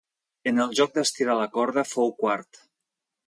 [0.51, 2.63] En el joc d'estirar la corda fou quart.